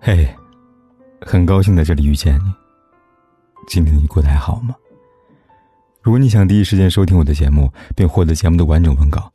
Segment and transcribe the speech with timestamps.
[0.00, 0.28] 嘿，
[1.20, 2.52] 很高兴在这里遇见你。
[3.66, 4.74] 今天你过得还好吗？
[6.00, 9.30] 如果你想第一时间收听我的节目，并获得节目的完整文稿，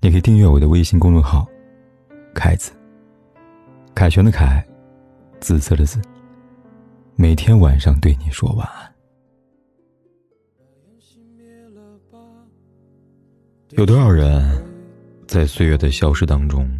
[0.00, 1.46] 你可以订阅我的微信公众号
[2.32, 2.72] “凯子”。
[3.94, 4.64] 凯旋的凯，
[5.40, 6.00] 紫色的紫。
[7.16, 8.92] 每天晚上对你说晚安。
[13.70, 14.64] 有多少人，
[15.26, 16.70] 在岁月的消逝当中，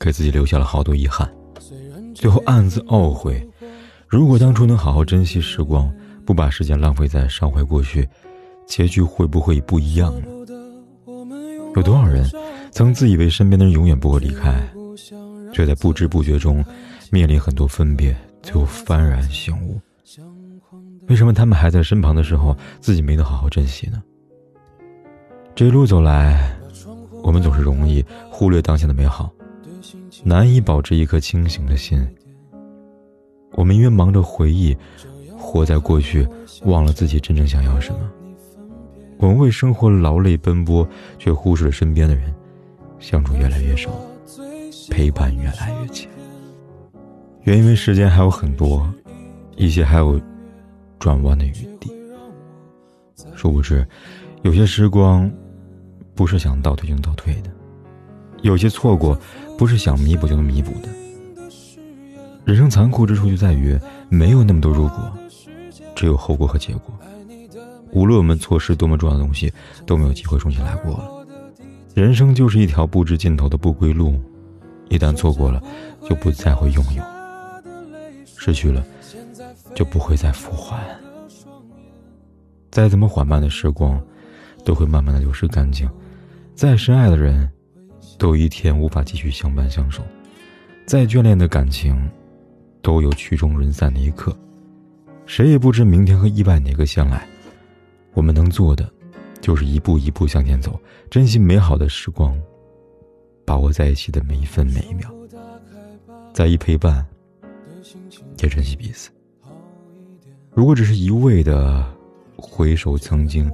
[0.00, 1.30] 给自己留下了好多遗憾？
[2.14, 3.46] 最后暗自懊悔，
[4.06, 5.92] 如果当初能好好珍惜时光，
[6.24, 8.08] 不把时间浪费在伤怀过去，
[8.66, 10.26] 结局会不会不一样呢？
[11.76, 12.28] 有多少人
[12.70, 14.60] 曾自以为身边的人永远不会离开，
[15.52, 16.64] 却在不知不觉中
[17.10, 19.80] 面临很多分别，最后幡然醒悟：
[21.08, 24.02] 为什么他们还在身旁的时候，自己没能好好珍惜呢？
[25.54, 26.56] 这一路走来，
[27.22, 29.30] 我们总是容易忽略当下的美好。
[30.24, 32.06] 难以保持一颗清醒的心。
[33.52, 34.76] 我们因为忙着回忆，
[35.36, 36.26] 活在过去，
[36.64, 38.00] 忘了自己真正想要什么。
[39.18, 42.32] 我们为生活劳累奔波，却忽视了身边的人，
[42.98, 43.90] 相处越来越少，
[44.90, 46.08] 陪伴越来越浅。
[47.42, 48.88] 原因为时间还有很多，
[49.56, 50.20] 一些还有
[50.98, 51.90] 转弯的余地。
[53.34, 53.86] 殊不知，
[54.42, 55.30] 有些时光，
[56.14, 57.50] 不是想倒退就能倒退的。
[58.42, 59.18] 有些错过，
[59.58, 60.88] 不是想弥补就能弥补的。
[62.44, 63.76] 人生残酷之处就在于，
[64.08, 65.12] 没有那么多如果，
[65.96, 66.94] 只有后果和结果。
[67.90, 69.52] 无论我们错失多么重要的东西，
[69.84, 71.26] 都没有机会重新来过了。
[71.92, 74.18] 人生就是一条不知尽头的不归路，
[74.88, 75.60] 一旦错过了，
[76.08, 77.02] 就不再会拥有；
[78.24, 78.86] 失去了，
[79.74, 80.78] 就不会再复还。
[82.70, 84.00] 再怎么缓慢的时光，
[84.64, 85.90] 都会慢慢的流失干净。
[86.54, 87.50] 再深爱的人。
[88.18, 90.02] 都有一天无法继续相伴相守，
[90.84, 91.96] 再眷恋的感情，
[92.82, 94.36] 都有曲终人散的一刻。
[95.24, 97.24] 谁也不知明天和意外哪个先来。
[98.14, 98.90] 我们能做的，
[99.40, 100.78] 就是一步一步向前走，
[101.08, 102.36] 珍惜美好的时光，
[103.44, 105.08] 把握在一起的每一分每一秒，
[106.32, 107.06] 在一陪伴，
[108.42, 109.10] 也珍惜彼此。
[110.52, 111.86] 如果只是一味的
[112.34, 113.48] 回首曾经，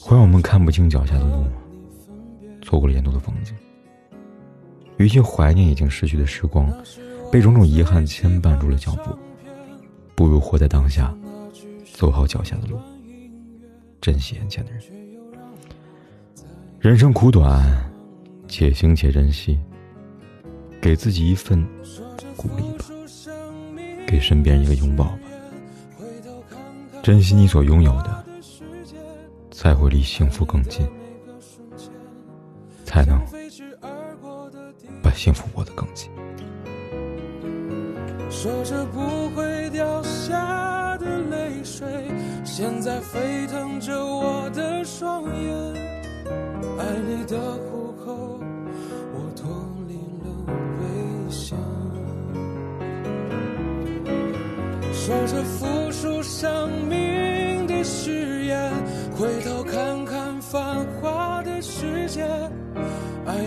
[0.00, 1.44] 会让我们看不清脚下的路。
[2.62, 3.54] 错过了沿途的风景，
[4.98, 6.70] 与其怀念已经逝去的时光，
[7.32, 9.16] 被种种遗憾牵绊住了脚步，
[10.14, 11.14] 不如活在当下，
[11.94, 12.78] 走好脚下的路，
[14.00, 14.82] 珍惜眼前的人。
[16.80, 17.64] 人生苦短，
[18.48, 19.58] 且行且珍惜，
[20.80, 21.64] 给自己一份
[22.36, 22.84] 鼓励吧，
[24.06, 25.18] 给身边一个拥抱吧，
[27.02, 28.24] 珍惜你所拥有的，
[29.50, 30.86] 才会离幸福更近。
[32.84, 33.20] 才能
[35.02, 36.10] 把幸福握得更紧。
[38.30, 41.86] 说着不会掉下的泪水，
[42.44, 45.74] 现在沸腾着我的双眼。
[46.78, 47.38] 爱你的
[47.70, 48.38] 虎口，
[49.14, 49.48] 我脱
[49.88, 50.26] 离了
[50.80, 51.56] 危险。
[54.92, 57.17] 说着付出生命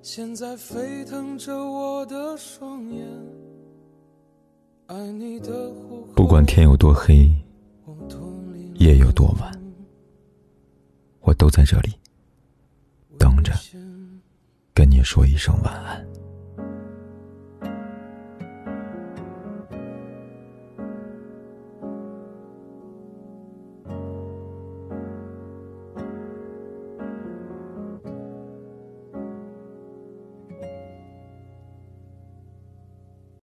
[0.00, 3.06] 现在沸腾着我的双眼，
[4.86, 5.70] 爱你的
[6.14, 7.30] 不管天有多黑，
[8.76, 9.52] 夜有多晚，
[11.20, 11.92] 我都在这里
[13.18, 13.52] 等着，
[14.72, 16.07] 跟你说一声晚安。